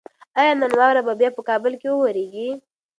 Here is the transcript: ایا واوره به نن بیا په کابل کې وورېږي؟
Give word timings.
ایا 0.39 0.53
واوره 0.79 1.01
به 1.07 1.13
نن 1.13 1.17
بیا 1.19 1.29
په 1.37 1.41
کابل 1.49 1.73
کې 1.81 1.87
وورېږي؟ 1.91 2.49